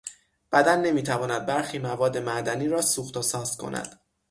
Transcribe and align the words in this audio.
بدن 0.51 0.81
نمی 0.81 1.03
تواند 1.03 1.45
برخی 1.45 1.79
مواد 1.79 2.17
معدنی 2.17 2.67
را 2.67 2.81
سوخت 2.81 3.17
و 3.17 3.21
ساز 3.21 3.57
کند. 3.57 3.99